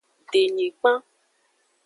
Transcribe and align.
Denyigban. 0.31 0.97